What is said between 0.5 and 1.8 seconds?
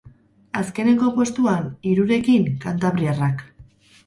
Azkenengo postuan,